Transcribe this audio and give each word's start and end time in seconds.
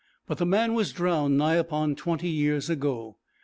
but 0.25 0.39
the 0.39 0.45
man 0.47 0.73
was 0.73 0.91
drowned 0.91 1.37
nigh 1.37 1.53
upon 1.53 1.93
twenty 1.95 2.27
years 2.27 2.71
ago. 2.71 3.17